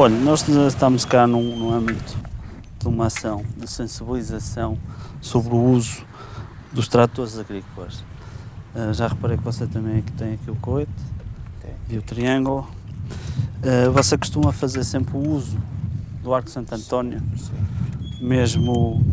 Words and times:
Olha, 0.00 0.14
nós 0.16 0.46
estamos 0.46 1.04
cá 1.04 1.26
num, 1.26 1.56
num 1.56 1.74
âmbito 1.74 2.16
de 2.78 2.86
uma 2.86 3.06
ação 3.06 3.44
de 3.56 3.68
sensibilização 3.68 4.78
sobre 5.20 5.52
o 5.52 5.58
uso 5.58 6.04
dos 6.72 6.86
tratores 6.86 7.36
agrícolas. 7.36 8.04
Uh, 8.76 8.94
já 8.94 9.08
reparei 9.08 9.36
que 9.36 9.42
você 9.42 9.66
também 9.66 9.98
aqui 9.98 10.12
tem 10.12 10.34
aqui 10.34 10.48
o 10.52 10.54
coete 10.54 10.88
e 11.90 11.98
o 11.98 12.02
triângulo. 12.02 12.60
Uh, 13.58 13.90
você 13.90 14.16
costuma 14.16 14.52
fazer 14.52 14.84
sempre 14.84 15.16
o 15.16 15.30
uso 15.30 15.58
do 16.22 16.32
Arco 16.32 16.48
Santo 16.48 16.72
António, 16.76 17.20
mesmo 18.20 19.04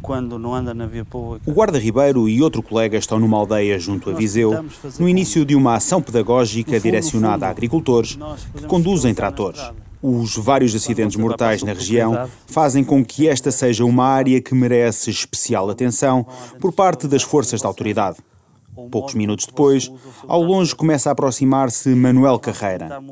quando 0.00 0.38
não 0.38 0.54
anda 0.54 0.72
na 0.72 0.86
via 0.86 1.04
pública. 1.04 1.50
O 1.50 1.52
guarda 1.52 1.78
Ribeiro 1.78 2.26
e 2.30 2.40
outro 2.40 2.62
colega 2.62 2.96
estão 2.96 3.20
numa 3.20 3.36
aldeia 3.36 3.78
junto 3.78 4.08
a 4.08 4.14
Viseu, 4.14 4.64
no 4.98 5.06
início 5.06 5.44
de 5.44 5.54
uma 5.54 5.74
ação 5.74 6.00
pedagógica 6.00 6.80
direcionada 6.80 7.46
a 7.46 7.50
agricultores 7.50 8.18
que 8.56 8.64
conduzem 8.66 9.12
tratores. 9.12 9.60
Os 10.02 10.36
vários 10.36 10.74
acidentes 10.74 11.16
mortais 11.16 11.62
na 11.62 11.72
região 11.72 12.28
fazem 12.46 12.84
com 12.84 13.04
que 13.04 13.28
esta 13.28 13.50
seja 13.50 13.84
uma 13.84 14.04
área 14.04 14.40
que 14.40 14.54
merece 14.54 15.10
especial 15.10 15.68
atenção 15.68 16.24
por 16.60 16.72
parte 16.72 17.08
das 17.08 17.22
forças 17.22 17.60
de 17.60 17.66
autoridade. 17.66 18.18
Poucos 18.92 19.14
minutos 19.14 19.46
depois, 19.46 19.90
ao 20.28 20.40
longe 20.40 20.72
começa 20.72 21.10
a 21.10 21.12
aproximar-se 21.12 21.88
Manuel 21.96 22.38
Carreira. 22.38 23.02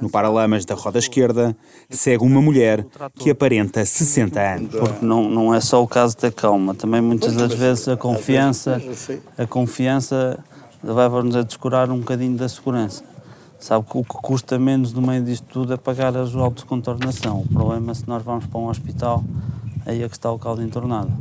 No 0.00 0.08
paralamas 0.08 0.64
da 0.64 0.76
roda 0.76 1.00
esquerda, 1.00 1.56
segue 1.90 2.22
uma 2.22 2.40
mulher 2.40 2.86
que 3.16 3.30
aparenta 3.30 3.84
60 3.84 4.40
anos. 4.40 4.74
Porque 4.76 5.04
não, 5.04 5.28
não 5.28 5.52
é 5.52 5.60
só 5.60 5.82
o 5.82 5.88
caso 5.88 6.16
da 6.16 6.30
calma, 6.30 6.72
também 6.72 7.00
muitas 7.00 7.34
das 7.34 7.52
vezes 7.52 7.88
a 7.88 7.96
confiança, 7.96 8.80
a 9.36 9.44
confiança 9.44 10.38
leva-nos 10.84 11.34
a 11.34 11.42
descurar 11.42 11.90
um 11.90 11.98
bocadinho 11.98 12.36
da 12.36 12.48
segurança. 12.48 13.02
Sabe 13.60 13.84
que 13.84 13.98
o 13.98 14.02
que 14.02 14.14
custa 14.14 14.58
menos 14.58 14.94
no 14.94 15.02
meio 15.02 15.22
disto 15.22 15.44
tudo 15.44 15.74
é 15.74 15.76
pagar 15.76 16.16
as 16.16 16.34
autos 16.34 16.62
de 16.62 16.68
contornação. 16.68 17.40
O 17.42 17.48
problema 17.48 17.92
é 17.92 17.94
se 17.94 18.08
nós 18.08 18.22
vamos 18.22 18.46
para 18.46 18.58
um 18.58 18.68
hospital, 18.68 19.22
aí 19.84 20.02
é 20.02 20.08
que 20.08 20.16
está 20.16 20.32
o 20.32 20.38
caldo 20.38 20.62
entornado. 20.62 21.12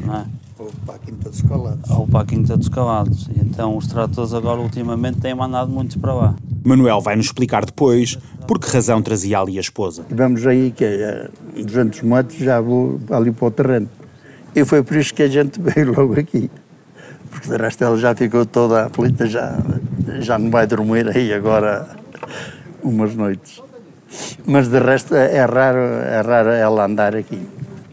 Não 0.00 0.14
é? 0.16 0.26
Ou 0.58 0.72
para 0.86 0.94
a 0.94 0.98
Quinta 0.98 1.28
dos 1.28 1.42
Calados. 1.42 1.90
Ou 1.90 2.06
para 2.06 2.20
a 2.20 2.24
Quinta 2.24 2.56
dos 2.56 2.68
Calados. 2.70 3.28
E 3.28 3.38
então 3.38 3.76
os 3.76 3.86
tratores 3.86 4.32
agora 4.32 4.60
ultimamente 4.60 5.20
têm 5.20 5.34
mandado 5.34 5.70
muitos 5.70 5.96
para 5.96 6.14
lá. 6.14 6.34
Manuel 6.64 7.02
vai 7.02 7.16
nos 7.16 7.26
explicar 7.26 7.66
depois 7.66 8.16
por 8.48 8.58
que 8.58 8.70
razão 8.70 9.02
trazia 9.02 9.38
ali 9.38 9.58
a 9.58 9.60
esposa. 9.60 10.06
Vamos 10.08 10.46
aí, 10.46 10.70
que 10.70 10.84
é 10.84 11.28
200 11.54 12.00
metros, 12.00 12.38
já 12.38 12.62
vou 12.62 12.98
ali 13.10 13.30
para 13.30 13.46
o 13.46 13.50
terreno. 13.50 13.88
E 14.54 14.64
foi 14.64 14.82
por 14.82 14.96
isso 14.96 15.12
que 15.12 15.22
a 15.22 15.28
gente 15.28 15.60
veio 15.62 15.92
logo 15.94 16.18
aqui. 16.18 16.50
Porque 17.30 17.48
de 17.48 17.56
resto 17.56 17.84
ela 17.84 17.98
já 17.98 18.14
ficou 18.14 18.46
toda 18.46 18.86
aflita, 18.86 19.26
já, 19.26 19.58
já 20.20 20.38
não 20.38 20.50
vai 20.50 20.66
dormir 20.66 21.08
aí 21.14 21.32
agora 21.32 21.88
umas 22.82 23.14
noites. 23.14 23.62
Mas 24.46 24.68
de 24.68 24.78
resto 24.78 25.14
é 25.14 25.44
raro, 25.44 25.78
é 25.78 26.20
raro 26.20 26.50
ela 26.50 26.84
andar 26.84 27.16
aqui. 27.16 27.40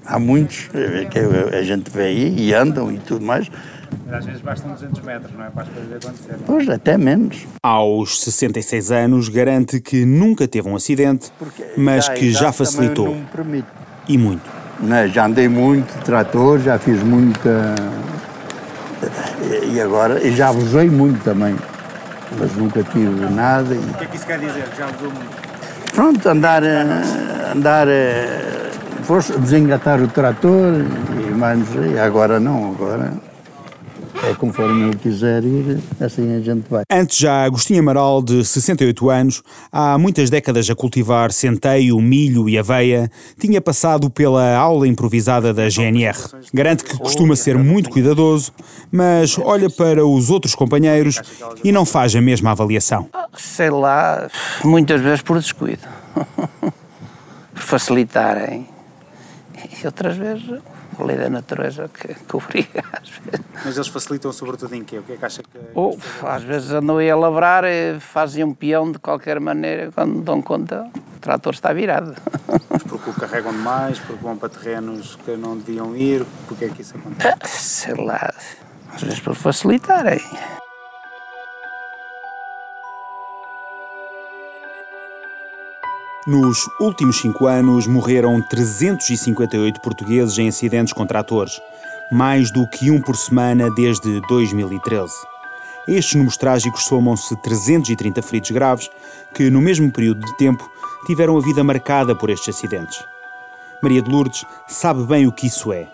Há 0.05 0.19
muitos 0.19 0.69
eh, 0.73 1.05
que 1.05 1.19
a 1.55 1.63
gente 1.63 1.89
vê 1.89 2.03
aí 2.03 2.35
e 2.37 2.53
andam 2.53 2.91
e 2.91 2.99
tudo 2.99 3.25
mais. 3.25 3.49
Mas 4.05 4.19
às 4.19 4.25
vezes 4.25 4.41
bastam 4.41 4.71
200 4.73 5.01
metros, 5.01 5.33
não 5.33 5.45
é? 5.45 5.49
Para 5.49 5.63
as 5.63 5.69
coisas 5.69 5.91
acontecerem. 5.93 6.41
Pois, 6.45 6.69
até 6.69 6.97
menos. 6.97 7.45
Aos 7.63 8.21
66 8.21 8.91
anos, 8.91 9.29
garante 9.29 9.79
que 9.79 10.05
nunca 10.05 10.47
teve 10.47 10.67
um 10.67 10.75
acidente, 10.75 11.31
Porque 11.37 11.63
mas 11.77 12.05
já, 12.05 12.13
que 12.13 12.31
já, 12.31 12.39
já 12.39 12.51
facilitou. 12.51 13.07
Não 13.07 13.15
me 13.15 13.25
permite. 13.25 13.67
E 14.07 14.17
muito. 14.17 14.43
Não, 14.79 14.95
é? 14.95 15.07
já 15.07 15.25
andei 15.25 15.47
muito 15.47 15.93
de 15.97 16.03
trator, 16.03 16.59
já 16.59 16.77
fiz 16.79 17.01
muita. 17.03 17.75
E 19.71 19.79
agora, 19.79 20.25
e 20.25 20.35
já 20.35 20.49
abusei 20.49 20.89
muito 20.89 21.23
também. 21.23 21.55
Mas 22.39 22.55
nunca 22.55 22.83
tive 22.83 23.29
nada. 23.29 23.73
E... 23.73 23.77
O 23.77 23.93
que 23.93 24.03
é 24.03 24.07
que 24.07 24.15
isso 24.15 24.25
quer 24.25 24.39
dizer? 24.39 24.65
Já 24.77 24.87
abusou 24.87 25.11
muito? 25.11 25.93
Pronto, 25.93 26.29
andar. 26.29 26.63
Eh, 26.63 27.51
andar 27.53 27.87
eh, 27.87 28.51
desengatar 29.39 29.99
o 30.01 30.07
trator 30.07 30.73
e 31.19 31.31
mais, 31.31 31.59
agora 32.01 32.39
não, 32.39 32.71
agora 32.71 33.11
é 34.23 34.33
conforme 34.35 34.89
eu 34.89 34.97
quiser 34.97 35.43
ir, 35.43 35.79
assim 35.99 36.35
a 36.35 36.39
gente 36.39 36.65
vai. 36.69 36.83
Antes 36.91 37.17
já 37.17 37.43
Agostinho 37.43 37.79
Amaral, 37.79 38.21
de 38.21 38.45
68 38.45 39.09
anos, 39.09 39.43
há 39.71 39.97
muitas 39.97 40.29
décadas 40.29 40.69
a 40.69 40.75
cultivar 40.75 41.31
centeio, 41.31 41.99
milho 41.99 42.47
e 42.47 42.57
aveia, 42.57 43.09
tinha 43.39 43.59
passado 43.59 44.09
pela 44.09 44.55
aula 44.55 44.87
improvisada 44.87 45.53
da 45.53 45.69
GNR. 45.69 46.17
Garante 46.53 46.83
que 46.83 46.97
costuma 46.97 47.35
ser 47.35 47.57
muito 47.57 47.89
cuidadoso, 47.89 48.51
mas 48.91 49.37
olha 49.39 49.69
para 49.69 50.05
os 50.05 50.29
outros 50.29 50.53
companheiros 50.53 51.19
e 51.63 51.71
não 51.71 51.85
faz 51.85 52.15
a 52.15 52.21
mesma 52.21 52.51
avaliação. 52.51 53.09
Sei 53.35 53.69
lá, 53.69 54.29
muitas 54.63 55.01
vezes 55.01 55.21
por 55.21 55.39
descuido. 55.39 55.87
por 57.53 57.61
facilitarem 57.61 58.67
e 59.81 59.85
outras 59.85 60.17
vezes 60.17 60.59
a 61.01 61.05
lei 61.05 61.17
da 61.17 61.29
natureza 61.29 61.89
que, 61.89 62.13
que 62.13 62.35
obriga 62.35 62.83
às 62.93 63.09
vezes. 63.09 63.45
Mas 63.65 63.75
eles 63.75 63.87
facilitam 63.87 64.31
sobretudo 64.31 64.73
em 64.75 64.83
quê? 64.83 64.99
O 64.99 65.03
que 65.03 65.13
é 65.13 65.17
que 65.17 65.25
acha 65.25 65.41
que... 65.43 65.49
Ou, 65.73 65.97
às 66.23 66.43
vezes 66.43 66.71
andam 66.71 66.97
a 66.97 67.15
labrar 67.15 67.63
e 67.65 67.99
fazem 67.99 68.43
um 68.43 68.53
peão 68.53 68.91
de 68.91 68.99
qualquer 68.99 69.39
maneira, 69.39 69.91
quando 69.91 70.21
dão 70.21 70.41
conta, 70.41 70.89
o 71.15 71.19
trator 71.19 71.53
está 71.53 71.73
virado. 71.73 72.15
Mas 72.69 72.83
porque 72.83 73.09
o 73.09 73.13
carregam 73.13 73.51
demais, 73.51 73.99
porque 73.99 74.23
vão 74.23 74.37
para 74.37 74.49
terrenos 74.49 75.17
que 75.25 75.35
não 75.35 75.57
deviam 75.57 75.95
ir, 75.95 76.25
porque 76.47 76.65
é 76.65 76.69
que 76.69 76.81
isso 76.81 76.95
acontece? 76.97 77.37
Ah, 77.41 77.47
sei 77.47 77.93
lá, 77.95 78.33
às 78.93 79.01
vezes 79.01 79.19
por 79.19 79.35
facilitarem. 79.35 80.21
Nos 86.27 86.69
últimos 86.79 87.19
cinco 87.19 87.47
anos 87.47 87.87
morreram 87.87 88.39
358 88.43 89.81
portugueses 89.81 90.37
em 90.37 90.47
acidentes 90.47 90.93
com 90.93 91.03
tratores, 91.03 91.59
mais 92.11 92.51
do 92.51 92.67
que 92.67 92.91
um 92.91 93.01
por 93.01 93.17
semana 93.17 93.71
desde 93.71 94.21
2013. 94.27 95.11
A 95.87 95.91
estes 95.91 96.13
números 96.13 96.37
trágicos 96.37 96.83
somam-se 96.83 97.35
330 97.37 98.21
feridos 98.21 98.51
graves 98.51 98.89
que, 99.33 99.49
no 99.49 99.59
mesmo 99.59 99.91
período 99.91 100.23
de 100.23 100.37
tempo, 100.37 100.69
tiveram 101.07 101.35
a 101.35 101.41
vida 101.41 101.63
marcada 101.63 102.15
por 102.15 102.29
estes 102.29 102.55
acidentes. 102.55 103.03
Maria 103.81 104.03
de 104.03 104.11
Lourdes 104.11 104.45
sabe 104.67 105.03
bem 105.03 105.25
o 105.25 105.31
que 105.31 105.47
isso 105.47 105.73
é. 105.73 105.87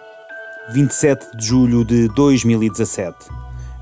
27 0.71 1.37
de 1.37 1.45
julho 1.45 1.85
de 1.85 2.09
2017. 2.09 3.15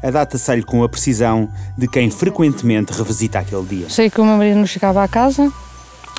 A 0.03 0.11
data 0.11 0.37
sai-lhe 0.37 0.61
com 0.61 0.83
a 0.83 0.89
precisão 0.89 1.49
de 1.75 1.87
quem 1.87 2.11
frequentemente 2.11 2.93
revisita 2.93 3.39
aquele 3.39 3.65
dia. 3.65 3.89
Sei 3.89 4.11
que 4.11 4.21
o 4.21 4.25
meu 4.25 4.37
marido 4.37 4.57
não 4.57 4.67
chegava 4.67 5.03
à 5.03 5.07
casa, 5.07 5.51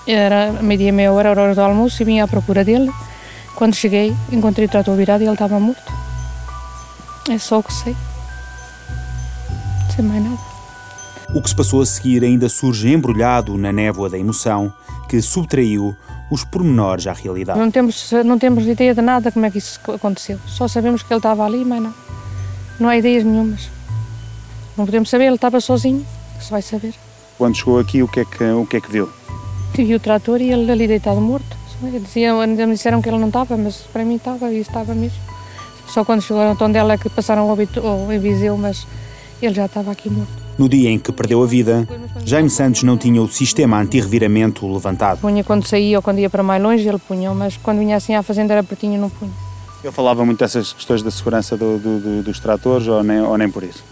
era 0.06 0.52
meio-dia, 0.62 0.92
meia 0.92 1.12
hora, 1.12 1.30
hora 1.30 1.54
do 1.54 1.60
almoço, 1.60 2.02
e 2.02 2.04
vinha 2.04 2.24
à 2.24 2.28
procura 2.28 2.64
dele. 2.64 2.90
Quando 3.54 3.74
cheguei, 3.74 4.14
encontrei 4.30 4.66
o 4.66 4.70
trator 4.70 4.96
virado 4.96 5.22
e 5.22 5.26
ele 5.26 5.32
estava 5.32 5.58
morto. 5.58 5.92
É 7.28 7.38
só 7.38 7.58
o 7.58 7.62
que 7.62 7.72
sei. 7.72 7.96
Não 9.82 9.90
sei 9.90 10.04
mais 10.04 10.22
nada. 10.22 10.38
O 11.34 11.42
que 11.42 11.48
se 11.48 11.56
passou 11.56 11.80
a 11.80 11.86
seguir 11.86 12.22
ainda 12.22 12.48
surge 12.48 12.92
embrulhado 12.92 13.56
na 13.58 13.72
névoa 13.72 14.08
da 14.08 14.18
emoção 14.18 14.72
que 15.08 15.20
subtraiu 15.20 15.96
os 16.30 16.44
pormenores 16.44 17.06
à 17.06 17.12
realidade. 17.12 17.58
Não 17.58 17.70
temos, 17.70 18.10
não 18.24 18.38
temos 18.38 18.66
ideia 18.66 18.94
de 18.94 19.00
nada 19.00 19.30
como 19.32 19.46
é 19.46 19.50
que 19.50 19.58
isso 19.58 19.80
aconteceu. 19.92 20.38
Só 20.46 20.68
sabemos 20.68 21.02
que 21.02 21.12
ele 21.12 21.18
estava 21.18 21.44
ali, 21.44 21.64
mas 21.64 21.82
não. 21.82 21.94
Não 22.78 22.88
há 22.88 22.96
ideias 22.96 23.24
nenhumas. 23.24 23.68
Não 24.76 24.84
podemos 24.84 25.08
saber, 25.08 25.26
ele 25.26 25.36
estava 25.36 25.60
sozinho. 25.60 26.06
Se 26.40 26.50
vai 26.50 26.62
saber. 26.62 26.94
Quando 27.38 27.56
chegou 27.56 27.78
aqui, 27.78 28.02
o 28.02 28.08
que 28.08 28.20
é 28.20 28.24
que, 28.24 28.44
o 28.44 28.66
que, 28.66 28.76
é 28.76 28.80
que 28.80 28.90
viu? 28.90 29.10
Vi 29.84 29.94
o 29.94 30.00
trator 30.00 30.40
e 30.40 30.50
ele 30.50 30.70
ali 30.70 30.86
deitado 30.86 31.20
morto. 31.20 31.56
Diziam, 32.02 32.40
ainda 32.40 32.66
me 32.66 32.74
disseram 32.74 33.02
que 33.02 33.08
ele 33.08 33.18
não 33.18 33.28
estava, 33.28 33.56
mas 33.56 33.76
para 33.92 34.04
mim 34.04 34.16
estava 34.16 34.50
e 34.50 34.60
estava 34.60 34.94
mesmo. 34.94 35.18
Só 35.88 36.04
quando 36.04 36.22
chegaram 36.22 36.50
ao 36.50 36.56
Tondela 36.56 36.94
é 36.94 36.98
que 36.98 37.08
passaram 37.08 37.42
ao, 37.42 37.50
ao 37.50 38.20
Viseu, 38.20 38.56
mas 38.56 38.86
ele 39.40 39.54
já 39.54 39.66
estava 39.66 39.90
aqui 39.90 40.08
morto. 40.08 40.32
No 40.58 40.68
dia 40.68 40.88
em 40.88 40.98
que 40.98 41.12
perdeu 41.12 41.42
a 41.42 41.46
vida, 41.46 41.86
Jaime 42.24 42.48
Santos 42.48 42.82
não 42.82 42.96
tinha 42.96 43.20
o 43.20 43.28
sistema 43.28 43.78
anti-reviramento 43.78 44.66
levantado. 44.72 45.20
Punha 45.20 45.44
quando 45.44 45.66
saía 45.66 45.98
ou 45.98 46.02
quando 46.02 46.18
ia 46.18 46.30
para 46.30 46.42
mais 46.42 46.62
longe, 46.62 46.88
ele 46.88 46.98
punha, 46.98 47.32
mas 47.34 47.58
quando 47.58 47.78
vinha 47.78 47.96
assim 47.96 48.14
à 48.14 48.22
fazenda 48.22 48.54
era 48.54 48.62
pertinho, 48.62 48.98
não 48.98 49.10
punha. 49.10 49.32
Ele 49.84 49.92
falava 49.92 50.24
muito 50.24 50.38
dessas 50.38 50.72
questões 50.72 51.02
da 51.02 51.10
segurança 51.10 51.56
do, 51.56 51.78
do, 51.78 52.00
do, 52.00 52.22
dos 52.22 52.40
tratores 52.40 52.88
ou 52.88 53.02
nem, 53.02 53.20
ou 53.20 53.36
nem 53.36 53.50
por 53.50 53.62
isso? 53.62 53.84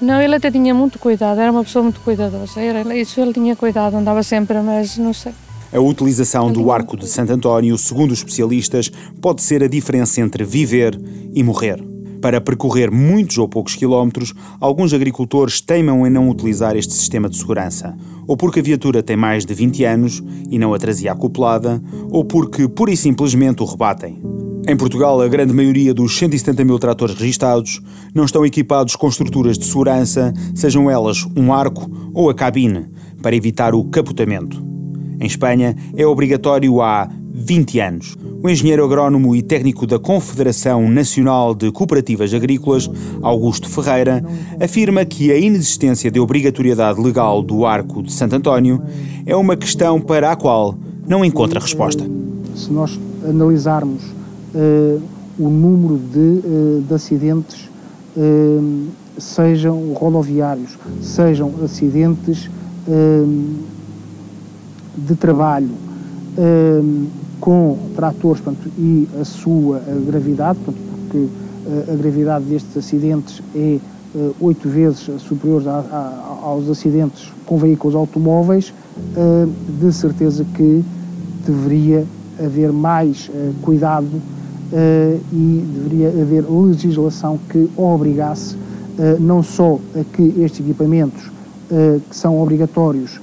Não, 0.00 0.20
ele 0.20 0.34
até 0.34 0.50
tinha 0.50 0.74
muito 0.74 0.98
cuidado, 0.98 1.40
era 1.40 1.50
uma 1.50 1.64
pessoa 1.64 1.82
muito 1.82 2.00
cuidadosa. 2.00 2.60
Era, 2.60 2.96
isso 2.96 3.20
ele 3.20 3.32
tinha 3.32 3.56
cuidado, 3.56 3.96
andava 3.96 4.22
sempre, 4.22 4.60
mas 4.60 4.98
não 4.98 5.12
sei. 5.12 5.32
A 5.72 5.80
utilização 5.80 6.52
do 6.52 6.70
arco 6.70 6.96
de 6.96 7.06
Santo 7.06 7.32
António, 7.32 7.76
segundo 7.76 8.12
os 8.12 8.18
especialistas, 8.18 8.90
pode 9.20 9.42
ser 9.42 9.62
a 9.62 9.68
diferença 9.68 10.20
entre 10.20 10.44
viver 10.44 10.98
e 11.34 11.42
morrer. 11.42 11.82
Para 12.20 12.40
percorrer 12.40 12.90
muitos 12.90 13.38
ou 13.38 13.48
poucos 13.48 13.74
quilómetros, 13.74 14.32
alguns 14.60 14.92
agricultores 14.92 15.60
teimam 15.60 16.06
em 16.06 16.10
não 16.10 16.28
utilizar 16.28 16.76
este 16.76 16.94
sistema 16.94 17.28
de 17.28 17.36
segurança, 17.36 17.96
ou 18.26 18.36
porque 18.36 18.60
a 18.60 18.62
viatura 18.62 19.02
tem 19.02 19.16
mais 19.16 19.44
de 19.44 19.54
20 19.54 19.84
anos 19.84 20.22
e 20.50 20.58
não 20.58 20.72
a 20.72 20.78
trazia 20.78 21.12
acoplada, 21.12 21.82
ou 22.10 22.24
porque 22.24 22.68
pura 22.68 22.92
e 22.92 22.96
simplesmente 22.96 23.62
o 23.62 23.66
rebatem. 23.66 24.35
Em 24.68 24.76
Portugal, 24.76 25.20
a 25.20 25.28
grande 25.28 25.52
maioria 25.52 25.94
dos 25.94 26.18
170 26.18 26.64
mil 26.64 26.76
tratores 26.76 27.14
registados 27.14 27.80
não 28.12 28.24
estão 28.24 28.44
equipados 28.44 28.96
com 28.96 29.06
estruturas 29.06 29.56
de 29.56 29.64
segurança, 29.64 30.34
sejam 30.56 30.90
elas 30.90 31.24
um 31.36 31.52
arco 31.52 31.88
ou 32.12 32.28
a 32.28 32.34
cabine, 32.34 32.86
para 33.22 33.36
evitar 33.36 33.76
o 33.76 33.84
capotamento. 33.84 34.60
Em 35.20 35.26
Espanha, 35.26 35.76
é 35.96 36.04
obrigatório 36.04 36.82
há 36.82 37.08
20 37.32 37.78
anos. 37.78 38.16
O 38.42 38.48
engenheiro 38.48 38.84
agrónomo 38.84 39.36
e 39.36 39.42
técnico 39.42 39.86
da 39.86 40.00
Confederação 40.00 40.90
Nacional 40.90 41.54
de 41.54 41.70
Cooperativas 41.70 42.34
Agrícolas, 42.34 42.90
Augusto 43.22 43.68
Ferreira, 43.68 44.24
afirma 44.60 45.04
que 45.04 45.30
a 45.30 45.38
inexistência 45.38 46.10
de 46.10 46.18
obrigatoriedade 46.18 47.00
legal 47.00 47.40
do 47.40 47.64
Arco 47.64 48.02
de 48.02 48.12
Santo 48.12 48.34
António 48.34 48.82
é 49.24 49.36
uma 49.36 49.56
questão 49.56 50.00
para 50.00 50.32
a 50.32 50.36
qual 50.36 50.76
não 51.06 51.24
encontra 51.24 51.60
resposta. 51.60 52.04
Se 52.56 52.72
nós 52.72 52.98
analisarmos 53.24 54.15
uh, 54.56 55.02
o 55.38 55.50
número 55.50 55.98
de, 55.98 56.18
uh, 56.18 56.84
de 56.88 56.94
acidentes, 56.94 57.68
uh, 58.16 58.88
sejam 59.18 59.92
rodoviários, 59.92 60.78
sejam 61.00 61.52
acidentes 61.64 62.50
de 64.94 65.16
trabalho, 65.16 65.70
com 67.40 67.78
tratores 67.96 68.40
portanto, 68.40 68.70
e 68.78 69.08
a 69.20 69.24
sua 69.24 69.82
gravidade, 70.06 70.58
portanto, 70.64 70.86
porque 71.00 71.26
a 71.90 71.96
gravidade 71.96 72.44
destes 72.44 72.76
acidentes 72.76 73.42
é 73.56 73.78
oito 74.38 74.68
vezes 74.68 75.10
superior 75.22 75.66
a, 75.66 75.78
a, 75.80 76.38
aos 76.42 76.68
acidentes 76.68 77.32
com 77.46 77.56
veículos 77.56 77.96
automóveis, 77.96 78.72
de 79.80 79.92
certeza 79.92 80.44
que 80.54 80.84
deveria 81.46 82.04
haver 82.38 82.70
mais 82.70 83.30
cuidado 83.62 84.20
e 84.72 85.64
deveria 85.74 86.08
haver 86.08 86.44
legislação 86.50 87.38
que 87.48 87.68
obrigasse 87.76 88.56
não 89.20 89.42
só 89.42 89.78
a 89.94 90.04
que 90.16 90.22
estes 90.40 90.60
equipamentos 90.60 91.30
que 92.08 92.16
são 92.16 92.40
obrigatórios 92.40 93.20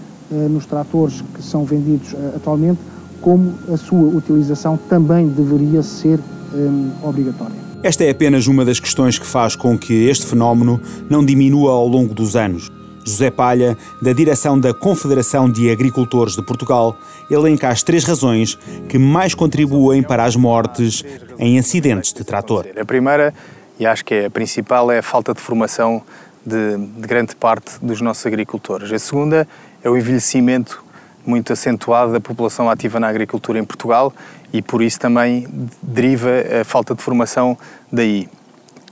nos 0.49 0.65
tratores 0.65 1.23
que 1.33 1.41
são 1.41 1.65
vendidos 1.65 2.15
atualmente 2.35 2.79
como 3.21 3.53
a 3.71 3.77
sua 3.77 4.07
utilização 4.17 4.77
também 4.89 5.27
deveria 5.27 5.81
ser 5.81 6.19
obrigatória. 7.03 7.55
Esta 7.81 8.03
é 8.03 8.09
apenas 8.11 8.47
uma 8.47 8.63
das 8.63 8.79
questões 8.79 9.19
que 9.19 9.25
faz 9.25 9.55
com 9.55 9.77
que 9.77 10.07
este 10.07 10.25
fenómeno 10.25 10.79
não 11.09 11.25
diminua 11.25 11.71
ao 11.71 11.87
longo 11.87 12.13
dos 12.13 12.35
anos. 12.35 12.71
José 13.05 13.29
Palha, 13.29 13.77
da 14.01 14.13
direção 14.13 14.59
da 14.59 14.73
Confederação 14.73 15.49
de 15.49 15.69
Agricultores 15.69 16.35
de 16.35 16.41
Portugal, 16.41 16.95
elenca 17.29 17.69
as 17.69 17.83
três 17.83 18.03
razões 18.03 18.57
que 18.87 18.97
mais 18.97 19.33
contribuem 19.33 20.01
para 20.01 20.23
as 20.23 20.35
mortes 20.35 21.03
em 21.37 21.59
acidentes 21.59 22.13
de 22.13 22.23
trator. 22.23 22.65
A 22.79 22.85
primeira, 22.85 23.33
e 23.79 23.85
acho 23.85 24.05
que 24.05 24.13
é 24.13 24.25
a 24.25 24.29
principal, 24.29 24.91
é 24.91 24.99
a 24.99 25.03
falta 25.03 25.33
de 25.33 25.41
formação 25.41 26.01
de, 26.45 26.77
de 26.77 27.07
grande 27.07 27.35
parte 27.35 27.73
dos 27.81 28.01
nossos 28.01 28.25
agricultores. 28.25 28.91
A 28.91 28.99
segunda 28.99 29.47
é 29.83 29.89
o 29.89 29.97
envelhecimento 29.97 30.83
muito 31.25 31.53
acentuado 31.53 32.11
da 32.11 32.19
população 32.19 32.69
ativa 32.69 32.99
na 32.99 33.07
agricultura 33.07 33.57
em 33.57 33.63
Portugal 33.63 34.13
e 34.51 34.61
por 34.61 34.81
isso 34.81 34.99
também 34.99 35.47
deriva 35.81 36.29
a 36.61 36.63
falta 36.65 36.93
de 36.93 37.01
formação 37.01 37.57
daí. 37.91 38.29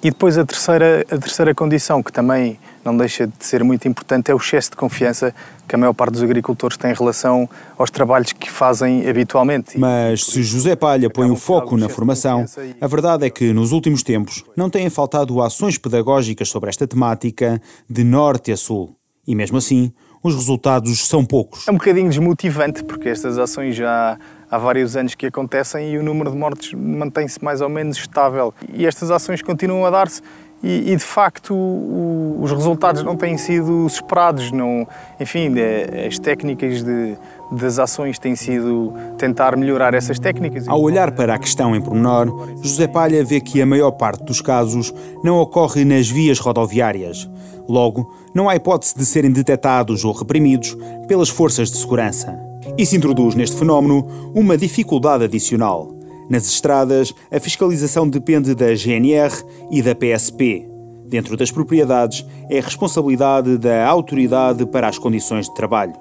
E 0.04 0.10
depois 0.10 0.38
a 0.38 0.46
terceira, 0.46 1.06
a 1.12 1.18
terceira 1.18 1.54
condição, 1.54 2.02
que 2.02 2.12
também 2.12 2.58
não 2.84 2.96
deixa 2.96 3.28
de 3.28 3.46
ser 3.46 3.64
muito 3.64 3.88
importante, 3.88 4.32
é 4.32 4.34
o 4.34 4.38
excesso 4.38 4.72
de 4.72 4.76
confiança 4.76 5.34
que 5.68 5.76
a 5.76 5.78
maior 5.78 5.94
parte 5.94 6.14
dos 6.14 6.24
agricultores 6.24 6.78
tem 6.78 6.92
em 6.92 6.94
relação 6.94 7.50
aos 7.78 7.90
trabalhos 7.90 8.34
que 8.34 8.52
fazem 8.52 9.08
habitualmente. 9.08 9.78
Mas 9.78 10.26
se 10.26 10.44
José 10.44 10.76
Palha 10.76 11.10
põe 11.10 11.30
o 11.30 11.36
foco 11.36 11.78
na 11.78 11.88
formação, 11.88 12.46
a 12.80 12.88
verdade 12.88 13.26
é 13.26 13.30
que 13.30 13.54
nos 13.54 13.72
últimos 13.72 14.04
tempos 14.04 14.44
não 14.56 14.70
têm 14.70 14.90
faltado 14.90 15.42
ações 15.42 15.78
pedagógicas 15.78 16.50
sobre 16.50 16.70
esta 16.70 16.88
temática 16.88 17.62
de 17.90 18.04
norte 18.04 18.52
a 18.52 18.58
sul. 18.58 18.96
E 19.28 19.36
mesmo 19.36 19.58
assim, 19.58 19.94
os 20.24 20.36
resultados 20.36 21.08
são 21.08 21.26
poucos. 21.26 21.68
É 21.68 21.72
um 21.72 21.76
bocadinho 21.76 22.10
desmotivante, 22.10 22.84
porque 22.84 23.10
estas 23.10 23.38
ações 23.38 23.76
já 23.76 24.18
há 24.50 24.58
vários 24.58 24.96
anos 24.96 25.16
que 25.16 25.26
acontecem 25.26 25.94
e 25.94 25.98
o 25.98 26.04
número 26.04 26.32
de 26.32 26.38
mortes 26.38 26.74
mantém-se 26.74 27.44
mais 27.44 27.62
ou 27.62 27.70
menos 27.70 27.98
estável. 27.98 28.54
E 28.74 28.86
estas 28.86 29.10
ações 29.10 29.42
continuam 29.42 29.86
a 29.86 29.90
dar-se 29.90 30.22
e, 30.64 30.92
e, 30.92 30.96
de 30.96 31.04
facto 31.04 31.54
o, 31.54 32.40
os 32.42 32.52
resultados 32.52 33.04
não 33.04 33.16
têm 33.16 33.38
sido 33.38 33.86
esperados. 33.88 34.52
Não, 34.52 34.88
enfim, 35.20 35.54
as 36.08 36.20
técnicas 36.20 36.84
de, 36.84 37.16
das 37.52 37.80
ações 37.80 38.20
têm 38.20 38.36
sido 38.36 38.94
tentar 39.18 39.56
melhorar 39.58 39.94
essas 39.94 40.20
técnicas. 40.20 40.68
Ao 40.68 40.82
olhar 40.82 41.12
para 41.12 41.36
a 41.36 41.40
questão 41.40 41.76
em 41.76 41.82
pormenor, 41.82 42.28
José 42.62 42.88
Palha 42.88 43.24
vê 43.24 43.42
que 43.42 43.62
a 43.62 43.66
maior 43.66 43.92
parte 43.92 44.24
dos 44.24 44.42
casos 44.42 44.94
não 45.24 45.38
ocorre 45.38 45.84
nas 45.84 46.10
vias 46.10 46.40
rodoviárias. 46.40 47.30
Logo, 47.68 48.14
não 48.34 48.50
há 48.50 48.56
hipótese 48.56 48.96
de 48.98 49.06
serem 49.06 49.32
detectados 49.32 50.04
ou 50.04 50.14
reprimidos 50.14 50.78
pelas 51.08 51.30
forças 51.30 51.72
de 51.72 51.78
segurança. 51.78 52.38
Isso 52.78 52.96
introduz 52.96 53.36
neste 53.36 53.58
fenómeno 53.58 54.08
uma 54.34 54.58
dificuldade 54.58 55.26
adicional. 55.26 56.01
Nas 56.32 56.46
estradas, 56.46 57.14
a 57.30 57.42
fiscalização 57.42 58.08
depende 58.08 58.56
da 58.56 58.74
GNR 58.74 59.34
e 59.70 59.82
da 59.82 59.94
PSP. 59.94 60.66
Dentro 61.06 61.36
das 61.36 61.52
propriedades, 61.52 62.26
é 62.50 62.62
responsabilidade 62.62 63.58
da 63.58 63.86
autoridade 63.86 64.66
para 64.66 64.88
as 64.88 64.98
condições 64.98 65.50
de 65.50 65.54
trabalho. 65.54 65.92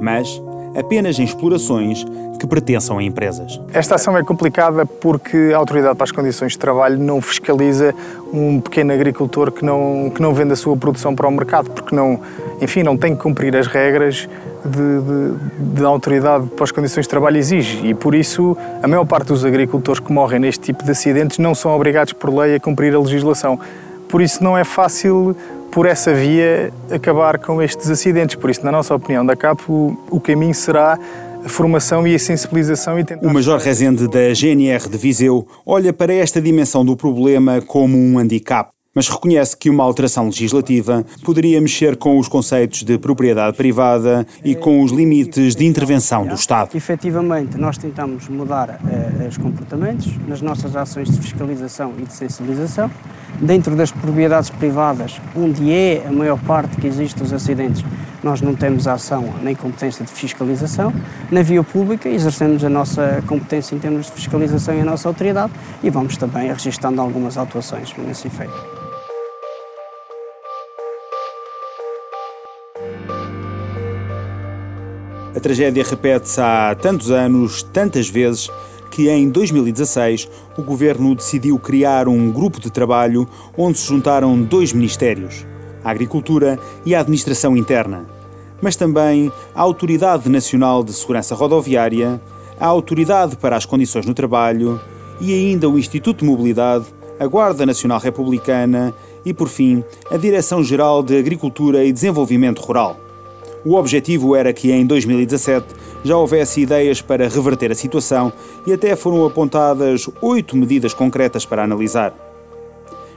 Mas, 0.00 0.42
apenas 0.76 1.16
em 1.20 1.22
explorações 1.22 2.04
que 2.40 2.46
pertençam 2.48 2.98
a 2.98 3.04
empresas. 3.04 3.60
Esta 3.72 3.94
ação 3.94 4.18
é 4.18 4.24
complicada 4.24 4.84
porque 4.84 5.52
a 5.54 5.58
Autoridade 5.58 5.94
para 5.94 6.04
as 6.04 6.10
Condições 6.10 6.52
de 6.52 6.58
Trabalho 6.58 6.98
não 6.98 7.20
fiscaliza 7.20 7.94
um 8.32 8.60
pequeno 8.60 8.92
agricultor 8.92 9.52
que 9.52 9.64
não, 9.64 10.10
que 10.12 10.20
não 10.20 10.34
vende 10.34 10.54
a 10.54 10.56
sua 10.56 10.76
produção 10.76 11.14
para 11.14 11.28
o 11.28 11.30
mercado, 11.30 11.70
porque 11.70 11.94
não, 11.94 12.20
enfim, 12.60 12.82
não 12.82 12.96
tem 12.96 13.14
que 13.14 13.22
cumprir 13.22 13.54
as 13.56 13.68
regras 13.68 14.28
de, 14.64 15.00
de, 15.00 15.74
de, 15.74 15.84
autoridade 15.84 16.46
para 16.48 16.64
as 16.64 16.70
condições 16.70 17.04
de 17.04 17.08
trabalho 17.08 17.36
exige 17.36 17.86
e 17.86 17.94
por 17.94 18.14
isso 18.14 18.56
a 18.82 18.88
maior 18.88 19.04
parte 19.04 19.28
dos 19.28 19.44
agricultores 19.44 20.00
que 20.00 20.12
morrem 20.12 20.40
neste 20.40 20.66
tipo 20.66 20.84
de 20.84 20.90
acidentes 20.90 21.38
não 21.38 21.54
são 21.54 21.72
obrigados 21.72 22.12
por 22.12 22.32
lei 22.32 22.54
a 22.54 22.60
cumprir 22.60 22.94
a 22.94 22.98
legislação. 22.98 23.58
Por 24.08 24.20
isso 24.20 24.42
não 24.42 24.56
é 24.56 24.64
fácil 24.64 25.36
por 25.70 25.86
essa 25.86 26.12
via 26.12 26.72
acabar 26.90 27.38
com 27.38 27.62
estes 27.62 27.88
acidentes. 27.88 28.36
Por 28.36 28.50
isso, 28.50 28.62
na 28.62 28.70
nossa 28.70 28.94
opinião 28.94 29.24
da 29.24 29.34
CAP, 29.34 29.62
o, 29.68 29.96
o 30.10 30.20
caminho 30.20 30.54
será 30.54 30.98
a 31.44 31.48
formação 31.48 32.06
e 32.06 32.14
a 32.14 32.18
sensibilização 32.18 32.98
e 32.98 33.04
tentar... 33.04 33.26
O 33.26 33.32
Major 33.32 33.58
Rezende 33.58 34.06
da 34.06 34.32
GNR 34.34 34.88
de 34.88 34.98
Viseu 34.98 35.46
olha 35.64 35.92
para 35.92 36.12
esta 36.12 36.40
dimensão 36.40 36.84
do 36.84 36.94
problema 36.94 37.60
como 37.62 37.96
um 37.96 38.18
handicap 38.18 38.70
mas 38.94 39.08
reconhece 39.08 39.56
que 39.56 39.70
uma 39.70 39.84
alteração 39.84 40.26
legislativa 40.26 41.04
poderia 41.24 41.60
mexer 41.60 41.96
com 41.96 42.18
os 42.18 42.28
conceitos 42.28 42.82
de 42.82 42.98
propriedade 42.98 43.56
privada 43.56 44.26
e 44.44 44.54
com 44.54 44.82
os 44.82 44.92
limites 44.92 45.56
de 45.56 45.64
intervenção 45.64 46.26
do 46.26 46.34
Estado. 46.34 46.70
Efetivamente, 46.74 47.56
nós 47.56 47.78
tentamos 47.78 48.28
mudar 48.28 48.80
uh, 48.82 49.28
os 49.28 49.38
comportamentos 49.38 50.12
nas 50.26 50.42
nossas 50.42 50.76
ações 50.76 51.10
de 51.10 51.18
fiscalização 51.18 51.94
e 51.98 52.02
de 52.02 52.12
sensibilização. 52.12 52.90
Dentro 53.40 53.74
das 53.74 53.90
propriedades 53.90 54.50
privadas, 54.50 55.20
onde 55.34 55.72
é 55.72 56.04
a 56.06 56.12
maior 56.12 56.38
parte 56.40 56.76
que 56.76 56.86
existem 56.86 57.22
os 57.22 57.32
acidentes, 57.32 57.82
nós 58.22 58.40
não 58.40 58.54
temos 58.54 58.86
ação 58.86 59.34
nem 59.42 59.54
competência 59.54 60.04
de 60.04 60.12
fiscalização. 60.12 60.92
Na 61.30 61.42
via 61.42 61.64
pública, 61.64 62.08
exercemos 62.08 62.62
a 62.64 62.68
nossa 62.68 63.22
competência 63.26 63.74
em 63.74 63.78
termos 63.78 64.06
de 64.06 64.12
fiscalização 64.12 64.74
e 64.74 64.80
a 64.80 64.84
nossa 64.84 65.08
autoridade 65.08 65.52
e 65.82 65.90
vamos 65.90 66.16
também 66.16 66.48
registrando 66.48 67.00
algumas 67.00 67.36
atuações 67.36 67.92
nesse 67.96 68.28
efeito. 68.28 68.81
A 75.34 75.40
tragédia 75.40 75.82
repete-se 75.82 76.38
há 76.40 76.74
tantos 76.74 77.10
anos, 77.10 77.62
tantas 77.62 78.06
vezes, 78.08 78.50
que 78.90 79.08
em 79.08 79.30
2016 79.30 80.28
o 80.58 80.62
governo 80.62 81.14
decidiu 81.14 81.58
criar 81.58 82.06
um 82.06 82.30
grupo 82.30 82.60
de 82.60 82.70
trabalho 82.70 83.26
onde 83.56 83.78
se 83.78 83.88
juntaram 83.88 84.40
dois 84.42 84.74
ministérios, 84.74 85.46
a 85.82 85.90
Agricultura 85.90 86.58
e 86.84 86.94
a 86.94 87.00
Administração 87.00 87.56
Interna, 87.56 88.04
mas 88.60 88.76
também 88.76 89.32
a 89.54 89.62
Autoridade 89.62 90.28
Nacional 90.28 90.84
de 90.84 90.92
Segurança 90.92 91.34
Rodoviária, 91.34 92.20
a 92.60 92.66
Autoridade 92.66 93.34
para 93.36 93.56
as 93.56 93.64
Condições 93.64 94.04
no 94.04 94.12
Trabalho 94.12 94.78
e 95.18 95.32
ainda 95.32 95.66
o 95.66 95.78
Instituto 95.78 96.18
de 96.18 96.26
Mobilidade, 96.26 96.84
a 97.18 97.26
Guarda 97.26 97.64
Nacional 97.64 97.98
Republicana 97.98 98.92
e, 99.24 99.32
por 99.32 99.48
fim, 99.48 99.82
a 100.10 100.18
Direção-Geral 100.18 101.02
de 101.02 101.16
Agricultura 101.16 101.82
e 101.82 101.92
Desenvolvimento 101.92 102.60
Rural. 102.60 103.11
O 103.64 103.76
objetivo 103.76 104.34
era 104.34 104.52
que 104.52 104.72
em 104.72 104.84
2017 104.84 105.66
já 106.02 106.16
houvesse 106.16 106.60
ideias 106.60 107.00
para 107.00 107.28
reverter 107.28 107.70
a 107.70 107.76
situação 107.76 108.32
e 108.66 108.72
até 108.72 108.96
foram 108.96 109.24
apontadas 109.24 110.08
oito 110.20 110.56
medidas 110.56 110.92
concretas 110.92 111.46
para 111.46 111.62
analisar. 111.62 112.12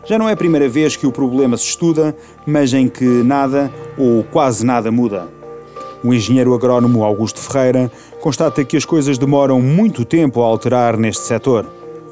Já 0.05 0.19
não 0.19 0.29
é 0.29 0.33
a 0.33 0.37
primeira 0.37 0.69
vez 0.69 0.95
que 0.95 1.07
o 1.07 1.11
problema 1.11 1.57
se 1.57 1.65
estuda, 1.65 2.15
mas 2.45 2.73
em 2.73 2.87
que 2.87 3.03
nada 3.03 3.71
ou 3.97 4.23
quase 4.23 4.63
nada 4.63 4.91
muda. 4.91 5.27
O 6.03 6.13
engenheiro 6.13 6.53
agrónomo 6.53 7.03
Augusto 7.03 7.39
Ferreira 7.39 7.91
constata 8.21 8.63
que 8.63 8.77
as 8.77 8.85
coisas 8.85 9.17
demoram 9.17 9.59
muito 9.59 10.05
tempo 10.05 10.43
a 10.43 10.45
alterar 10.45 10.95
neste 10.95 11.23
setor 11.23 11.65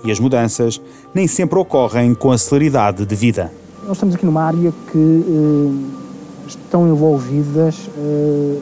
e 0.04 0.12
as 0.12 0.20
mudanças 0.20 0.82
nem 1.14 1.28
sempre 1.28 1.60
ocorrem 1.60 2.16
com 2.16 2.32
a 2.32 2.38
celeridade 2.38 3.06
de 3.06 3.16
vida. 3.16 3.54
Nós 3.84 3.98
estamos 3.98 4.16
aqui 4.16 4.26
numa 4.26 4.44
área 4.44 4.74
que 4.92 4.98
eh 4.98 6.03
estão 6.48 6.88
envolvidas 6.88 7.90
uh, 7.98 8.62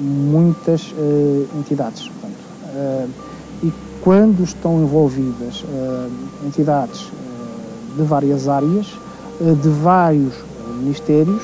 muitas 0.00 0.94
entidades. 1.58 2.08
Portanto, 2.08 3.10
e 3.62 3.72
quando 4.00 4.42
estão 4.42 4.80
envolvidas 4.82 5.64
entidades 6.46 7.10
de 7.96 8.02
várias 8.02 8.48
áreas, 8.48 8.86
de 9.40 9.68
vários 9.68 10.32
ministérios, 10.78 11.42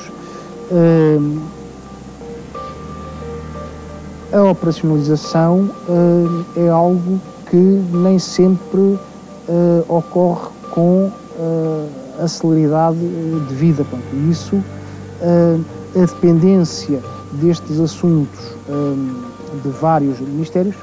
a 4.33 4.43
operacionalização 4.43 5.69
é 6.55 6.69
algo 6.69 7.21
que 7.49 7.55
nem 7.55 8.17
sempre 8.17 8.97
ocorre 9.87 10.49
com 10.71 11.11
a 12.19 12.27
celeridade 12.27 12.97
de 12.97 13.53
vida. 13.53 13.83
Portanto, 13.83 14.15
isso, 14.31 14.63
a 15.21 16.05
dependência 16.05 17.01
destes 17.33 17.79
assuntos 17.79 18.55
de 19.63 19.69
vários 19.81 20.19
ministérios 20.19 20.75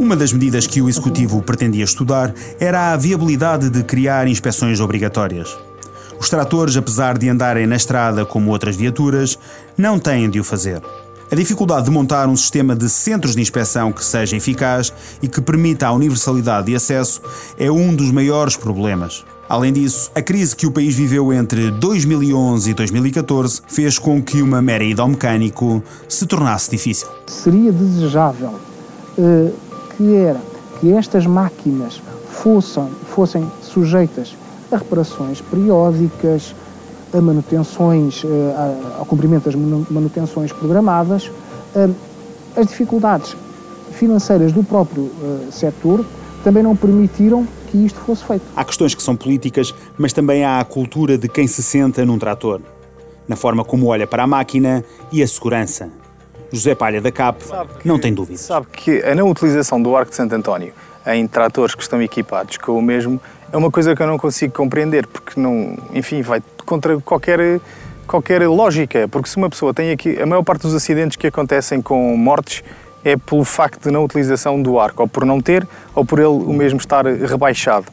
uma 0.00 0.16
das 0.16 0.32
medidas 0.32 0.66
que 0.66 0.80
o 0.80 0.88
Executivo 0.88 1.42
pretendia 1.42 1.84
estudar 1.84 2.32
era 2.58 2.90
a 2.90 2.96
viabilidade 2.96 3.68
de 3.68 3.82
criar 3.82 4.26
inspeções 4.26 4.80
obrigatórias. 4.80 5.54
Os 6.18 6.30
tratores, 6.30 6.74
apesar 6.74 7.18
de 7.18 7.28
andarem 7.28 7.66
na 7.66 7.76
estrada 7.76 8.24
como 8.24 8.50
outras 8.50 8.74
viaturas, 8.74 9.38
não 9.76 9.98
têm 9.98 10.30
de 10.30 10.40
o 10.40 10.44
fazer. 10.44 10.80
A 11.30 11.34
dificuldade 11.34 11.84
de 11.84 11.90
montar 11.90 12.28
um 12.28 12.36
sistema 12.36 12.74
de 12.74 12.88
centros 12.88 13.36
de 13.36 13.42
inspeção 13.42 13.92
que 13.92 14.02
seja 14.02 14.34
eficaz 14.34 14.90
e 15.20 15.28
que 15.28 15.42
permita 15.42 15.86
a 15.86 15.92
universalidade 15.92 16.68
de 16.68 16.74
acesso 16.74 17.20
é 17.58 17.70
um 17.70 17.94
dos 17.94 18.10
maiores 18.10 18.56
problemas. 18.56 19.22
Além 19.50 19.72
disso, 19.72 20.12
a 20.14 20.22
crise 20.22 20.54
que 20.54 20.64
o 20.64 20.70
país 20.70 20.94
viveu 20.94 21.32
entre 21.32 21.72
2011 21.72 22.70
e 22.70 22.72
2014 22.72 23.60
fez 23.66 23.98
com 23.98 24.22
que 24.22 24.40
uma 24.40 24.62
mera 24.62 24.84
ida 24.84 25.02
ao 25.02 25.08
mecânico 25.08 25.82
se 26.08 26.24
tornasse 26.24 26.70
difícil. 26.70 27.08
Seria 27.26 27.72
desejável 27.72 28.52
uh, 29.18 29.52
que 29.96 30.14
era 30.14 30.40
que 30.78 30.92
estas 30.92 31.26
máquinas 31.26 32.00
fossem, 32.30 32.86
fossem 33.12 33.44
sujeitas 33.60 34.36
a 34.70 34.76
reparações 34.76 35.40
periódicas, 35.40 36.54
a 37.12 37.20
manutenções, 37.20 38.22
eh, 38.24 38.54
ao 38.96 39.04
cumprimento 39.04 39.46
das 39.46 39.56
manutenções 39.90 40.52
programadas, 40.52 41.28
eh, 41.74 41.90
as 42.56 42.68
dificuldades 42.68 43.34
financeiras 43.90 44.52
do 44.52 44.62
próprio 44.62 45.10
setor 45.50 46.04
também 46.44 46.62
não 46.62 46.76
permitiram 46.76 47.44
que 47.70 47.84
isto 47.84 47.98
fosse 48.00 48.24
feito. 48.24 48.42
Há 48.56 48.64
questões 48.64 48.94
que 48.94 49.02
são 49.02 49.16
políticas, 49.16 49.74
mas 49.96 50.12
também 50.12 50.44
há 50.44 50.60
a 50.60 50.64
cultura 50.64 51.16
de 51.16 51.28
quem 51.28 51.46
se 51.46 51.62
senta 51.62 52.04
num 52.04 52.18
trator, 52.18 52.60
na 53.28 53.36
forma 53.36 53.64
como 53.64 53.86
olha 53.86 54.06
para 54.06 54.24
a 54.24 54.26
máquina 54.26 54.84
e 55.12 55.22
a 55.22 55.26
segurança. 55.26 55.88
José 56.52 56.74
Palha 56.74 57.00
da 57.00 57.12
CAP 57.12 57.42
não 57.84 57.98
tem 57.98 58.12
dúvida. 58.12 58.38
Sabe 58.38 58.66
que 58.72 59.02
a 59.02 59.14
não 59.14 59.30
utilização 59.30 59.80
do 59.80 59.96
Arco 59.96 60.10
de 60.10 60.16
Santo 60.16 60.34
António 60.34 60.72
em 61.06 61.26
tratores 61.26 61.74
que 61.74 61.82
estão 61.82 62.02
equipados 62.02 62.56
com 62.56 62.72
o 62.72 62.82
mesmo 62.82 63.20
é 63.52 63.56
uma 63.56 63.70
coisa 63.70 63.94
que 63.96 64.02
eu 64.02 64.06
não 64.06 64.18
consigo 64.18 64.52
compreender, 64.52 65.06
porque 65.06 65.40
não, 65.40 65.76
enfim, 65.92 66.22
vai 66.22 66.42
contra 66.64 66.98
qualquer 67.00 67.60
qualquer 68.06 68.46
lógica, 68.48 69.06
porque 69.06 69.28
se 69.28 69.36
uma 69.36 69.48
pessoa 69.48 69.72
tem 69.72 69.92
aqui 69.92 70.20
a 70.20 70.26
maior 70.26 70.42
parte 70.42 70.62
dos 70.62 70.74
acidentes 70.74 71.16
que 71.16 71.28
acontecem 71.28 71.80
com 71.80 72.16
mortes 72.16 72.64
é 73.04 73.16
pelo 73.16 73.44
facto 73.44 73.84
de 73.84 73.90
não 73.90 74.04
utilização 74.04 74.60
do 74.62 74.78
arco, 74.78 75.02
ou 75.02 75.08
por 75.08 75.24
não 75.24 75.40
ter, 75.40 75.66
ou 75.94 76.04
por 76.04 76.18
ele 76.18 76.28
o 76.28 76.52
mesmo 76.52 76.78
estar 76.78 77.06
rebaixado. 77.06 77.86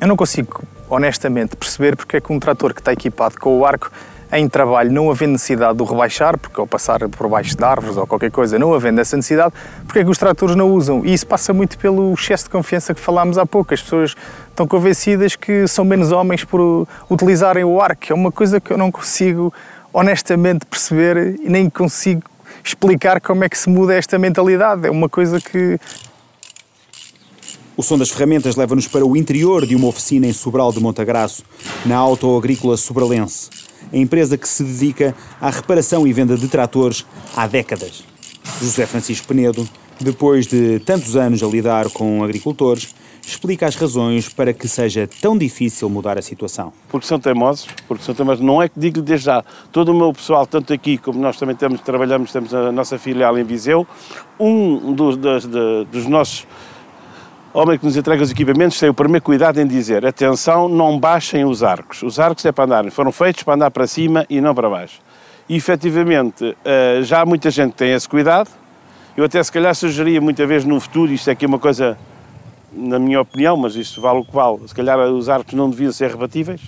Eu 0.00 0.08
não 0.08 0.16
consigo 0.16 0.62
honestamente 0.88 1.56
perceber 1.56 1.96
porque 1.96 2.16
é 2.16 2.20
que 2.20 2.32
um 2.32 2.40
trator 2.40 2.74
que 2.74 2.80
está 2.80 2.92
equipado 2.92 3.38
com 3.38 3.58
o 3.58 3.64
arco 3.64 3.90
em 4.32 4.48
trabalho, 4.48 4.92
não 4.92 5.10
havendo 5.10 5.32
necessidade 5.32 5.76
de 5.76 5.82
o 5.82 5.84
rebaixar, 5.84 6.38
porque 6.38 6.60
ao 6.60 6.66
passar 6.66 7.08
por 7.08 7.28
baixo 7.28 7.56
de 7.56 7.64
árvores 7.64 7.96
ou 7.96 8.06
qualquer 8.06 8.30
coisa, 8.30 8.58
não 8.58 8.72
havendo 8.72 9.00
essa 9.00 9.16
necessidade, 9.16 9.52
porque 9.84 9.98
é 10.00 10.04
que 10.04 10.10
os 10.10 10.18
tratores 10.18 10.54
não 10.54 10.70
usam? 10.70 11.04
E 11.04 11.12
isso 11.12 11.26
passa 11.26 11.52
muito 11.52 11.76
pelo 11.78 12.12
excesso 12.14 12.44
de 12.44 12.50
confiança 12.50 12.94
que 12.94 13.00
falámos 13.00 13.38
há 13.38 13.46
pouco. 13.46 13.74
As 13.74 13.82
pessoas 13.82 14.14
estão 14.48 14.68
convencidas 14.68 15.34
que 15.34 15.66
são 15.66 15.84
menos 15.84 16.12
homens 16.12 16.44
por 16.44 16.86
utilizarem 17.10 17.64
o 17.64 17.80
arco. 17.80 18.04
É 18.08 18.14
uma 18.14 18.30
coisa 18.30 18.60
que 18.60 18.70
eu 18.72 18.78
não 18.78 18.92
consigo 18.92 19.52
honestamente 19.92 20.64
perceber 20.64 21.36
e 21.40 21.48
nem 21.48 21.68
consigo 21.68 22.22
explicar 22.64 23.20
como 23.20 23.44
é 23.44 23.48
que 23.48 23.58
se 23.58 23.68
muda 23.68 23.94
esta 23.94 24.18
mentalidade. 24.18 24.86
É 24.86 24.90
uma 24.90 25.08
coisa 25.08 25.40
que 25.40 25.78
o 27.76 27.82
som 27.82 27.96
das 27.96 28.10
ferramentas 28.10 28.56
leva-nos 28.56 28.86
para 28.86 29.04
o 29.06 29.16
interior 29.16 29.66
de 29.66 29.74
uma 29.74 29.88
oficina 29.88 30.26
em 30.26 30.32
Sobral 30.32 30.72
de 30.72 30.80
Montagraço, 30.80 31.42
na 31.86 31.96
Auto 31.96 32.36
Agrícola 32.36 32.76
Sobralense 32.76 33.48
a 33.92 33.96
empresa 33.96 34.36
que 34.36 34.48
se 34.48 34.62
dedica 34.62 35.14
à 35.40 35.50
reparação 35.50 36.06
e 36.06 36.12
venda 36.12 36.36
de 36.36 36.48
tratores 36.48 37.04
há 37.36 37.46
décadas. 37.46 38.04
José 38.60 38.86
Francisco 38.86 39.26
Penedo, 39.26 39.68
depois 40.00 40.46
de 40.46 40.78
tantos 40.80 41.16
anos 41.16 41.42
a 41.42 41.46
lidar 41.46 41.90
com 41.90 42.22
agricultores, 42.22 42.94
explica 43.22 43.66
as 43.66 43.76
razões 43.76 44.28
para 44.28 44.52
que 44.52 44.66
seja 44.68 45.08
tão 45.20 45.36
difícil 45.36 45.88
mudar 45.88 46.18
a 46.18 46.22
situação. 46.22 46.72
Porque 46.88 47.06
são 47.06 47.18
teimosos, 47.18 47.68
porque 47.86 48.04
são 48.04 48.14
teimosos. 48.14 48.44
Não 48.44 48.62
é 48.62 48.68
que 48.68 48.78
digo 48.78 49.02
desde 49.02 49.26
já, 49.26 49.44
todo 49.70 49.90
o 49.90 49.94
meu 49.94 50.12
pessoal, 50.12 50.46
tanto 50.46 50.72
aqui 50.72 50.98
como 50.98 51.20
nós 51.20 51.38
também 51.38 51.56
temos, 51.56 51.80
trabalhamos, 51.80 52.32
temos 52.32 52.52
a 52.54 52.72
nossa 52.72 52.98
filial 52.98 53.38
em 53.38 53.44
Viseu, 53.44 53.86
um 54.38 54.92
dos, 54.92 55.16
dos, 55.16 55.46
dos 55.46 56.06
nossos 56.06 56.46
homem 57.52 57.76
que 57.76 57.84
nos 57.84 57.96
entrega 57.96 58.22
os 58.22 58.30
equipamentos 58.30 58.78
tem 58.78 58.88
o 58.88 58.94
primeiro 58.94 59.24
cuidado 59.24 59.60
em 59.60 59.66
dizer: 59.66 60.06
atenção, 60.06 60.68
não 60.68 60.98
baixem 60.98 61.44
os 61.44 61.62
arcos. 61.62 62.02
Os 62.02 62.18
arcos 62.18 62.44
é 62.44 62.52
para 62.52 62.64
andar, 62.64 62.90
foram 62.90 63.12
feitos 63.12 63.42
para 63.42 63.54
andar 63.54 63.70
para 63.70 63.86
cima 63.86 64.24
e 64.28 64.40
não 64.40 64.54
para 64.54 64.68
baixo. 64.68 65.00
E 65.48 65.56
efetivamente, 65.56 66.56
eh, 66.64 67.00
já 67.02 67.24
muita 67.26 67.50
gente 67.50 67.72
tem 67.72 67.92
esse 67.92 68.08
cuidado. 68.08 68.48
Eu 69.16 69.24
até 69.24 69.42
se 69.42 69.50
calhar 69.50 69.74
sugeria 69.74 70.20
muita 70.20 70.46
vez 70.46 70.64
no 70.64 70.78
futuro, 70.78 71.12
isto 71.12 71.28
é 71.28 71.32
aqui 71.32 71.44
uma 71.44 71.58
coisa, 71.58 71.98
na 72.72 72.98
minha 72.98 73.20
opinião, 73.20 73.56
mas 73.56 73.74
isto 73.74 74.00
vale 74.00 74.20
o 74.20 74.24
que 74.24 74.32
vale, 74.32 74.60
se 74.66 74.74
calhar 74.74 74.98
os 74.98 75.28
arcos 75.28 75.54
não 75.54 75.68
deviam 75.68 75.92
ser 75.92 76.10
rebatíveis. 76.10 76.60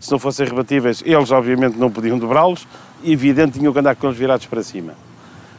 Se 0.00 0.10
não 0.10 0.18
fossem 0.18 0.46
rebatíveis, 0.46 1.02
eles 1.06 1.30
obviamente 1.30 1.78
não 1.78 1.88
podiam 1.88 2.18
dobrá-los 2.18 2.66
e 3.04 3.12
evidente 3.12 3.58
tinham 3.58 3.72
que 3.72 3.78
andar 3.78 3.94
com 3.94 4.08
eles 4.08 4.18
virados 4.18 4.46
para 4.46 4.62
cima. 4.62 4.94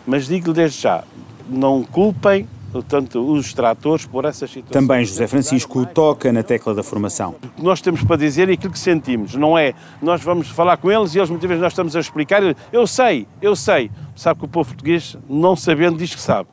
Mas 0.05 0.27
digo-lhe 0.27 0.53
desde 0.53 0.81
já, 0.81 1.03
não 1.50 1.81
culpem 1.81 2.45
portanto, 2.73 3.31
os 3.31 3.53
tratores 3.53 4.05
por 4.05 4.25
essas 4.25 4.50
situações. 4.50 4.73
Também 4.73 5.05
José 5.05 5.27
Francisco 5.27 5.85
toca 5.85 6.33
na 6.33 6.41
tecla 6.41 6.73
da 6.73 6.81
formação. 6.81 7.35
O 7.43 7.50
que 7.50 7.63
nós 7.63 7.79
temos 7.79 8.03
para 8.03 8.17
dizer 8.17 8.50
é 8.50 8.53
aquilo 8.53 8.73
que 8.73 8.79
sentimos, 8.79 9.35
não 9.35 9.55
é 9.55 9.75
nós 10.01 10.23
vamos 10.23 10.50
falar 10.50 10.77
com 10.77 10.91
eles 10.91 11.13
e 11.13 11.19
eles 11.19 11.29
muitas 11.29 11.47
vezes 11.47 11.62
nós 11.62 11.71
estamos 11.71 11.95
a 11.95 12.00
explicar, 12.00 12.41
eu 12.71 12.88
sei, 12.88 13.27
eu 13.41 13.55
sei. 13.55 13.91
Sabe 14.15 14.39
que 14.39 14.45
o 14.45 14.47
povo 14.47 14.69
português, 14.69 15.15
não 15.29 15.55
sabendo, 15.55 15.97
diz 15.97 16.15
que 16.15 16.21
sabe. 16.21 16.50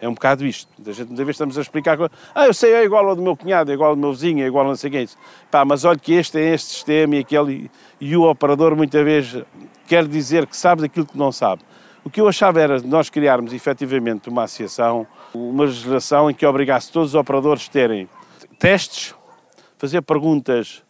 É 0.00 0.08
um 0.08 0.14
bocado 0.14 0.46
isto. 0.46 0.70
Gente 0.78 1.08
muitas 1.08 1.18
vezes 1.18 1.30
estamos 1.36 1.58
a 1.58 1.60
explicar, 1.60 1.98
ah, 2.34 2.46
eu 2.46 2.54
sei, 2.54 2.72
é 2.72 2.84
igual 2.84 3.06
ao 3.06 3.14
do 3.14 3.22
meu 3.22 3.36
cunhado, 3.36 3.70
é 3.70 3.74
igual 3.74 3.90
ao 3.90 3.96
do 3.96 4.00
meu 4.00 4.12
vizinho, 4.12 4.42
é 4.42 4.46
igual 4.46 4.64
a 4.64 4.68
não 4.68 4.76
sei 4.76 4.90
quem. 4.90 5.06
Pá, 5.50 5.64
mas 5.64 5.84
olha 5.84 5.98
que 5.98 6.14
este 6.14 6.38
é 6.38 6.54
este 6.54 6.70
sistema 6.70 7.16
e 7.16 7.18
aquele, 7.18 7.70
e 8.00 8.16
o 8.16 8.22
operador 8.28 8.74
muitas 8.74 9.04
vezes 9.04 9.44
quer 9.86 10.06
dizer 10.06 10.46
que 10.46 10.56
sabe 10.56 10.82
daquilo 10.82 11.04
que 11.04 11.18
não 11.18 11.30
sabe. 11.30 11.62
O 12.02 12.08
que 12.08 12.20
eu 12.20 12.26
achava 12.26 12.60
era 12.60 12.80
nós 12.80 13.10
criarmos 13.10 13.52
efetivamente 13.52 14.30
uma 14.30 14.44
associação, 14.44 15.06
uma 15.34 15.64
legislação 15.64 16.30
em 16.30 16.34
que 16.34 16.46
obrigasse 16.46 16.90
todos 16.90 17.10
os 17.10 17.14
operadores 17.14 17.66
a 17.68 17.72
terem 17.72 18.08
testes, 18.58 19.14
fazer 19.76 20.00
perguntas 20.00 20.82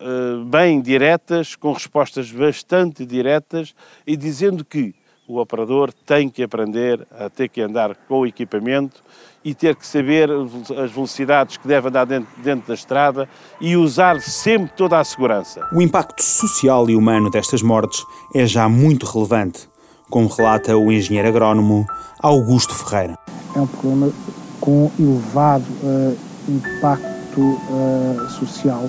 uh, 0.00 0.44
bem 0.44 0.80
diretas, 0.80 1.54
com 1.54 1.72
respostas 1.72 2.32
bastante 2.32 3.06
diretas 3.06 3.74
e 4.04 4.16
dizendo 4.16 4.64
que 4.64 4.92
o 5.26 5.38
operador 5.38 5.92
tem 6.04 6.28
que 6.28 6.42
aprender 6.42 7.06
a 7.18 7.28
ter 7.30 7.48
que 7.48 7.60
andar 7.60 7.96
com 8.08 8.20
o 8.20 8.26
equipamento 8.26 9.02
e 9.44 9.54
ter 9.54 9.76
que 9.76 9.86
saber 9.86 10.30
as 10.30 10.90
velocidades 10.90 11.56
que 11.56 11.68
deve 11.68 11.88
andar 11.88 12.06
dentro, 12.06 12.28
dentro, 12.42 12.68
da 12.68 12.74
estrada 12.74 13.28
e 13.60 13.76
usar 13.76 14.20
sempre 14.20 14.72
toda 14.74 14.98
a 14.98 15.04
segurança. 15.04 15.66
O 15.72 15.82
impacto 15.82 16.22
social 16.22 16.88
e 16.88 16.96
humano 16.96 17.30
destas 17.30 17.62
mortes 17.62 18.04
é 18.34 18.46
já 18.46 18.68
muito 18.68 19.04
relevante 19.04 19.68
como 20.10 20.28
relata 20.28 20.76
o 20.76 20.92
engenheiro 20.92 21.28
agrónomo 21.28 21.86
Augusto 22.20 22.74
Ferreira. 22.74 23.18
É 23.54 23.60
um 23.60 23.66
problema 23.66 24.12
com 24.60 24.90
elevado 24.98 25.64
uh, 25.82 26.16
impacto 26.48 27.40
uh, 27.40 28.30
social, 28.30 28.84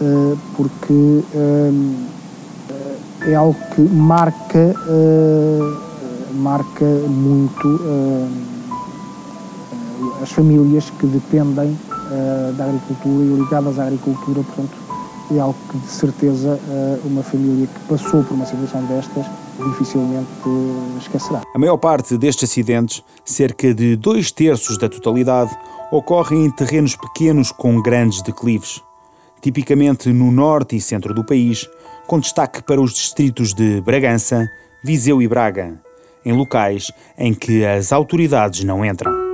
uh, 0.00 0.38
porque 0.56 1.22
é 3.26 3.34
algo 3.34 3.56
que 3.74 3.80
marca, 3.80 4.74
marca 6.34 6.84
muito 6.84 7.80
as 10.22 10.30
famílias 10.30 10.90
que 10.90 11.06
dependem 11.06 11.76
da 12.56 12.64
agricultura 12.64 13.24
e 13.24 13.28
ligadas 13.28 13.78
à 13.78 13.86
agricultura, 13.86 14.42
portanto, 14.42 14.76
é 15.34 15.40
algo 15.40 15.56
que 15.70 15.78
de 15.78 15.88
certeza 15.88 16.58
uma 17.04 17.22
família 17.22 17.66
que 17.66 17.80
passou 17.88 18.22
por 18.22 18.34
uma 18.34 18.46
situação 18.46 18.82
destas 18.84 19.26
dificilmente 19.58 20.28
esquecerá. 21.00 21.42
A 21.54 21.58
maior 21.58 21.78
parte 21.78 22.16
destes 22.16 22.48
acidentes, 22.50 23.02
cerca 23.24 23.74
de 23.74 23.96
dois 23.96 24.30
terços 24.30 24.78
da 24.78 24.88
totalidade, 24.88 25.50
ocorrem 25.90 26.44
em 26.44 26.50
terrenos 26.50 26.94
pequenos 26.94 27.50
com 27.50 27.80
grandes 27.80 28.22
declives, 28.22 28.82
tipicamente 29.40 30.12
no 30.12 30.30
norte 30.30 30.76
e 30.76 30.80
centro 30.80 31.14
do 31.14 31.24
país, 31.24 31.68
com 32.06 32.20
destaque 32.20 32.62
para 32.62 32.80
os 32.80 32.92
distritos 32.92 33.52
de 33.52 33.80
Bragança, 33.80 34.48
Viseu 34.84 35.20
e 35.20 35.28
Braga. 35.28 35.74
em 36.24 36.32
locais 36.32 36.90
em 37.16 37.32
que 37.32 37.64
as 37.64 37.92
autoridades 37.92 38.64
não 38.64 38.84
entram. 38.84 39.25